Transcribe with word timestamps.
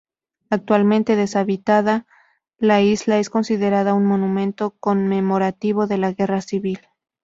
Actualmente 0.49 1.15
deshabitada, 1.15 2.07
la 2.57 2.81
isla 2.81 3.19
es 3.19 3.29
considerada 3.29 3.93
un 3.93 4.07
monumento 4.07 4.71
conmemorativo 4.79 5.85
de 5.85 5.99
la 5.99 6.11
guerra 6.13 6.41
civil. 6.41 6.79